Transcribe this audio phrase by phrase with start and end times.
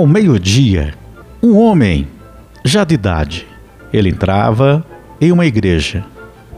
[0.00, 0.94] ao meio-dia,
[1.42, 2.08] um homem,
[2.64, 3.46] já de idade,
[3.92, 4.82] ele entrava
[5.20, 6.06] em uma igreja,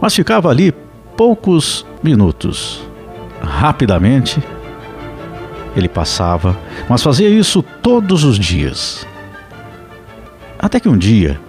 [0.01, 0.73] mas ficava ali
[1.17, 2.87] poucos minutos.
[3.41, 4.41] Rapidamente,
[5.75, 6.57] ele passava,
[6.89, 9.05] mas fazia isso todos os dias.
[10.57, 11.41] Até que um dia,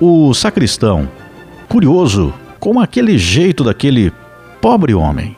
[0.00, 1.06] o sacristão,
[1.68, 4.10] curioso com aquele jeito daquele
[4.58, 5.36] pobre homem,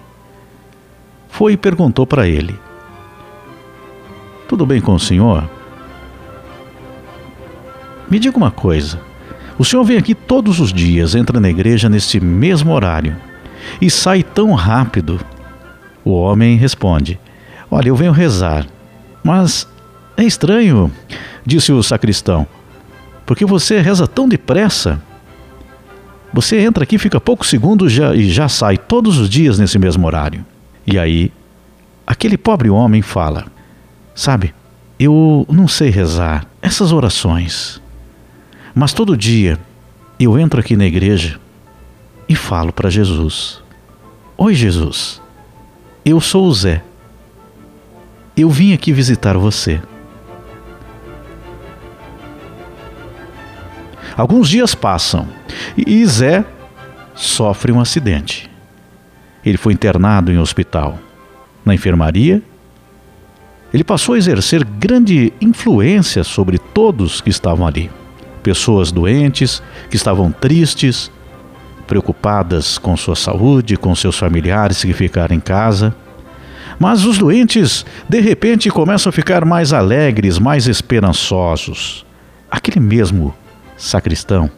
[1.29, 2.57] foi e perguntou para ele:
[4.47, 5.43] Tudo bem com o senhor?
[8.11, 9.01] Me diga uma coisa.
[9.59, 13.17] O senhor vem aqui todos os dias, entra na igreja nesse mesmo horário
[13.81, 15.21] e sai tão rápido.
[16.05, 17.19] O homem responde:
[17.71, 18.67] Olha, eu venho rezar.
[19.23, 19.69] Mas
[20.17, 20.91] é estranho,
[21.45, 22.47] disse o sacristão,
[23.25, 25.01] porque você reza tão depressa.
[26.33, 30.07] Você entra aqui, fica poucos segundos já, e já sai todos os dias nesse mesmo
[30.07, 30.45] horário.
[30.87, 31.31] E aí,
[32.07, 33.47] aquele pobre homem fala:
[34.15, 34.55] Sabe,
[34.99, 37.82] eu não sei rezar essas orações,
[38.75, 39.59] mas todo dia
[40.19, 41.39] eu entro aqui na igreja
[42.29, 43.63] e falo para Jesus:
[44.37, 45.21] Oi, Jesus,
[46.05, 46.83] eu sou o Zé.
[48.37, 49.81] Eu vim aqui visitar você.
[54.17, 55.29] Alguns dias passam
[55.77, 56.45] e Zé
[57.15, 58.51] sofre um acidente.
[59.45, 60.99] Ele foi internado em hospital.
[61.65, 62.43] Na enfermaria,
[63.73, 67.91] ele passou a exercer grande influência sobre todos que estavam ali.
[68.43, 71.11] Pessoas doentes, que estavam tristes,
[71.87, 75.95] preocupadas com sua saúde, com seus familiares que ficaram em casa.
[76.79, 82.05] Mas os doentes, de repente, começam a ficar mais alegres, mais esperançosos.
[82.51, 83.35] Aquele mesmo
[83.77, 84.51] sacristão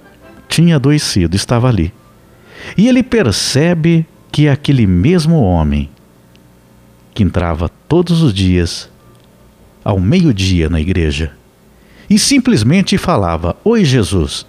[0.48, 1.92] tinha adoecido, estava ali.
[2.76, 5.90] E ele percebe que aquele mesmo homem
[7.12, 8.90] que entrava todos os dias
[9.84, 11.32] ao meio-dia na igreja
[12.14, 14.46] e simplesmente falava: Oi, Jesus,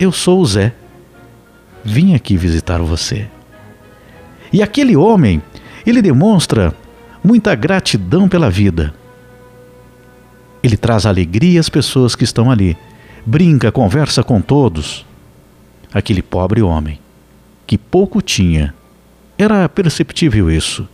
[0.00, 0.74] eu sou o Zé,
[1.84, 3.28] vim aqui visitar você.
[4.50, 5.42] E aquele homem,
[5.84, 6.74] ele demonstra
[7.22, 8.94] muita gratidão pela vida.
[10.62, 12.74] Ele traz alegria às pessoas que estão ali
[13.26, 15.04] brinca, conversa com todos.
[15.92, 16.98] Aquele pobre homem,
[17.66, 18.74] que pouco tinha,
[19.36, 20.88] era perceptível isso,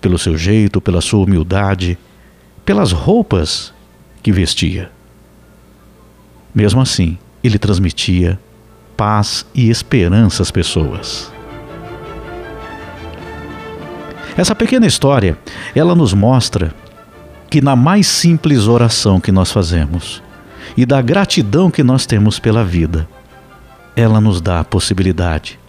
[0.00, 1.98] pelo seu jeito, pela sua humildade,
[2.64, 3.74] pelas roupas
[4.22, 4.96] que vestia.
[6.58, 8.36] Mesmo assim, ele transmitia
[8.96, 11.30] paz e esperança às pessoas.
[14.36, 15.38] Essa pequena história,
[15.72, 16.74] ela nos mostra
[17.48, 20.20] que na mais simples oração que nós fazemos,
[20.76, 23.08] e da gratidão que nós temos pela vida.
[23.94, 25.60] Ela nos dá a possibilidade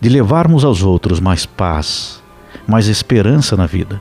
[0.00, 2.22] de levarmos aos outros mais paz,
[2.64, 4.00] mais esperança na vida.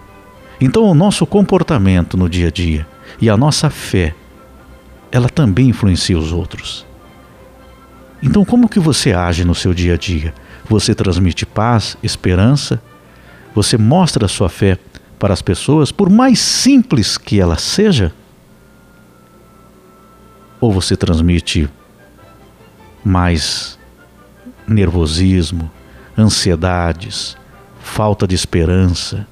[0.61, 2.85] Então, o nosso comportamento no dia a dia
[3.19, 4.13] e a nossa fé,
[5.11, 6.85] ela também influencia os outros.
[8.23, 10.33] Então, como que você age no seu dia a dia?
[10.69, 12.81] Você transmite paz, esperança?
[13.53, 14.77] Você mostra a sua fé
[15.19, 18.13] para as pessoas, por mais simples que ela seja?
[20.59, 21.69] Ou você transmite
[23.03, 23.77] mais
[24.67, 25.69] nervosismo,
[26.17, 27.35] ansiedades,
[27.81, 29.27] falta de esperança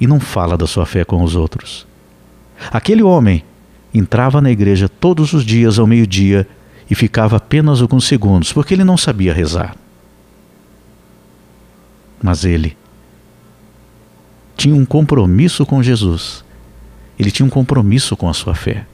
[0.00, 1.86] e não fala da sua fé com os outros.
[2.70, 3.44] Aquele homem
[3.98, 6.46] entrava na igreja todos os dias ao meio-dia
[6.90, 9.76] e ficava apenas alguns segundos, porque ele não sabia rezar.
[12.22, 12.76] Mas ele
[14.56, 16.44] tinha um compromisso com Jesus.
[17.18, 18.86] Ele tinha um compromisso com a sua fé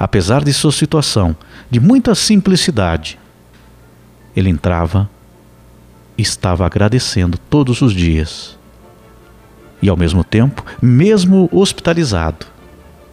[0.00, 1.36] apesar de sua situação
[1.70, 3.18] de muita simplicidade,
[4.34, 5.10] ele entrava
[6.16, 8.58] e estava agradecendo todos os dias.
[9.82, 12.46] E ao mesmo tempo, mesmo hospitalizado,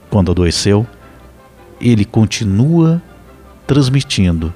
[0.10, 0.86] quando adoeceu,
[1.80, 3.02] ele continua
[3.66, 4.54] transmitindo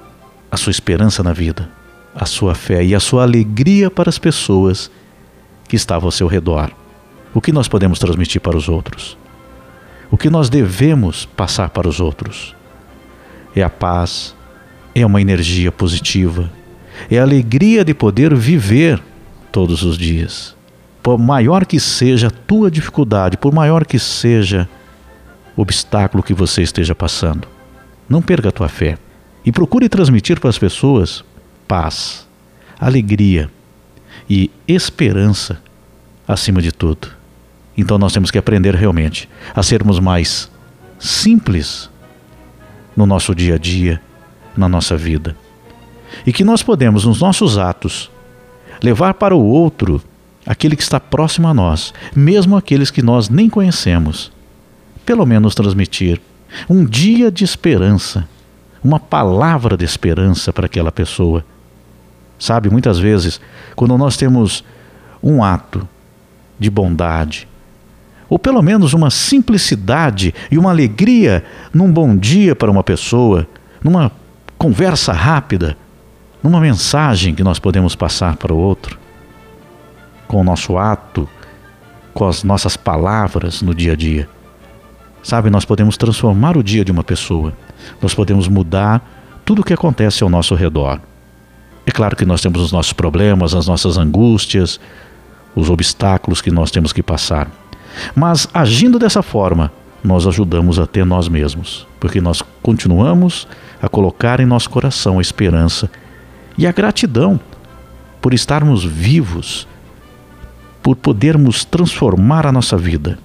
[0.49, 1.69] a sua esperança na vida,
[2.15, 4.91] a sua fé e a sua alegria para as pessoas
[5.67, 6.71] que estavam ao seu redor.
[7.33, 9.17] O que nós podemos transmitir para os outros?
[10.09, 12.53] O que nós devemos passar para os outros
[13.55, 14.35] é a paz,
[14.93, 16.51] é uma energia positiva,
[17.09, 19.01] é a alegria de poder viver
[19.51, 20.55] todos os dias.
[21.01, 24.80] Por maior que seja a tua dificuldade, por maior que seja o
[25.55, 27.47] obstáculo que você esteja passando,
[28.07, 28.97] não perca a tua fé
[29.45, 31.23] e procure transmitir para as pessoas
[31.67, 32.27] paz,
[32.79, 33.49] alegria
[34.29, 35.61] e esperança
[36.27, 37.09] acima de tudo.
[37.77, 40.51] Então nós temos que aprender realmente a sermos mais
[40.99, 41.89] simples
[42.95, 44.01] no nosso dia a dia,
[44.55, 45.35] na nossa vida.
[46.25, 48.11] E que nós podemos, nos nossos atos,
[48.83, 50.01] levar para o outro
[50.45, 54.31] aquele que está próximo a nós, mesmo aqueles que nós nem conhecemos,
[55.05, 56.21] pelo menos transmitir
[56.69, 58.27] um dia de esperança,
[58.83, 61.45] uma palavra de esperança para aquela pessoa.
[62.37, 63.39] Sabe, muitas vezes,
[63.75, 64.63] quando nós temos
[65.21, 65.87] um ato
[66.59, 67.47] de bondade,
[68.27, 71.43] ou pelo menos uma simplicidade e uma alegria
[71.73, 73.47] num bom dia para uma pessoa,
[73.83, 74.11] numa
[74.57, 75.77] conversa rápida,
[76.41, 78.97] numa mensagem que nós podemos passar para o outro,
[80.27, 81.27] com o nosso ato,
[82.13, 84.29] com as nossas palavras no dia a dia.
[85.23, 87.53] Sabe, nós podemos transformar o dia de uma pessoa,
[88.01, 90.99] nós podemos mudar tudo o que acontece ao nosso redor.
[91.85, 94.79] É claro que nós temos os nossos problemas, as nossas angústias,
[95.55, 97.49] os obstáculos que nós temos que passar.
[98.15, 99.71] Mas agindo dessa forma,
[100.03, 103.47] nós ajudamos até nós mesmos, porque nós continuamos
[103.81, 105.89] a colocar em nosso coração a esperança
[106.57, 107.39] e a gratidão
[108.19, 109.67] por estarmos vivos,
[110.81, 113.19] por podermos transformar a nossa vida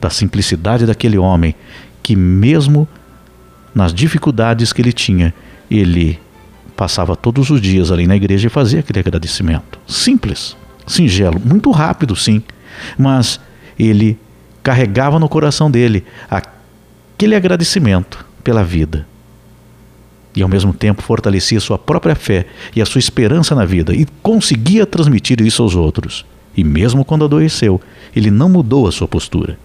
[0.00, 1.54] da simplicidade daquele homem
[2.02, 2.88] que, mesmo
[3.74, 5.34] nas dificuldades que ele tinha,
[5.70, 6.18] ele
[6.76, 9.78] passava todos os dias ali na igreja e fazia aquele agradecimento.
[9.86, 10.56] Simples,
[10.86, 12.42] singelo, muito rápido, sim,
[12.96, 13.38] mas
[13.78, 14.18] ele
[14.62, 19.06] carregava no coração dele aquele agradecimento pela vida.
[20.34, 24.06] E ao mesmo tempo fortalecia sua própria fé e a sua esperança na vida e
[24.22, 26.24] conseguia transmitir isso aos outros.
[26.56, 27.80] E mesmo quando adoeceu,
[28.14, 29.58] ele não mudou a sua postura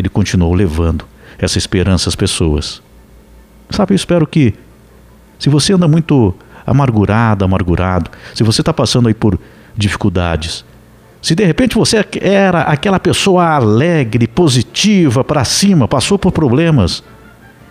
[0.00, 1.04] ele continuou levando
[1.38, 2.82] essa esperança às pessoas.
[3.70, 4.54] Sabe, eu espero que,
[5.38, 6.34] se você anda muito
[6.66, 9.38] amargurado, amargurado, se você está passando aí por
[9.76, 10.64] dificuldades,
[11.22, 17.02] se de repente você era aquela pessoa alegre, positiva, para cima, passou por problemas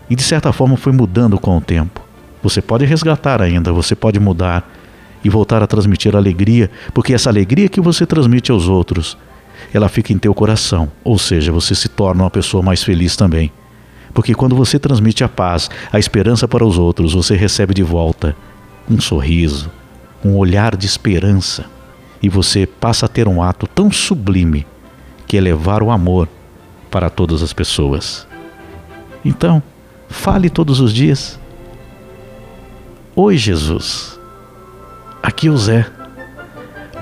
[0.10, 2.02] e de certa forma foi mudando com o tempo,
[2.42, 4.70] você pode resgatar ainda, você pode mudar
[5.24, 9.18] e voltar a transmitir alegria, porque essa alegria que você transmite aos outros
[9.74, 13.52] ela fica em teu coração, ou seja, você se torna uma pessoa mais feliz também.
[14.14, 18.36] Porque quando você transmite a paz, a esperança para os outros, você recebe de volta
[18.90, 19.70] um sorriso,
[20.26, 21.66] um olhar de esperança,
[22.22, 24.66] e você passa a ter um ato tão sublime
[25.28, 26.28] que é levar o amor
[26.90, 28.28] para todas as pessoas.
[29.24, 29.62] Então,
[30.10, 31.40] fale todos os dias.
[33.16, 34.20] Oi, Jesus.
[35.22, 35.86] Aqui é o Zé.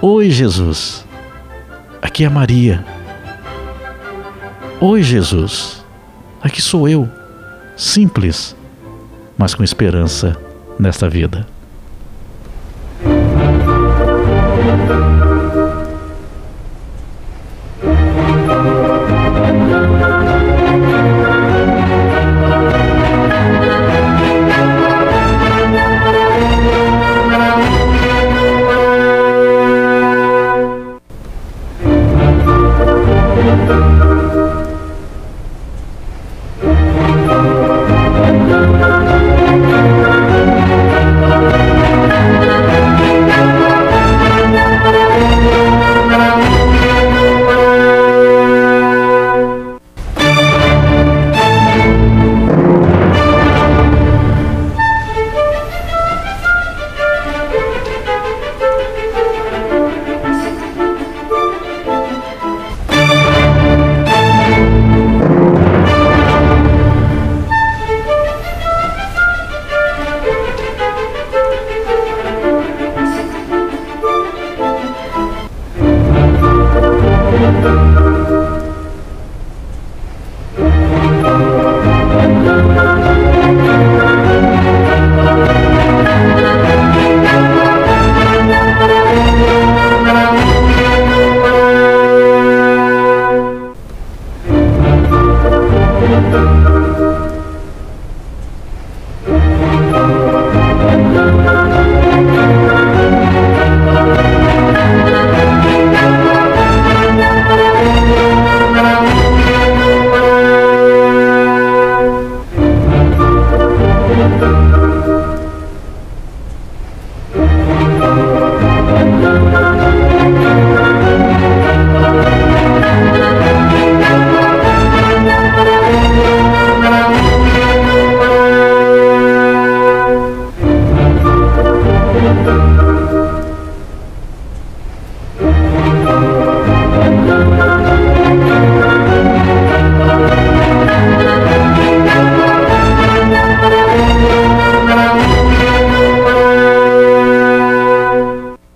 [0.02, 1.07] Oi, Jesus.
[2.08, 2.86] Aqui é Maria.
[4.80, 5.86] Oi, Jesus.
[6.42, 7.08] Aqui sou eu.
[7.76, 8.56] Simples,
[9.38, 10.36] mas com esperança
[10.80, 11.46] nesta vida.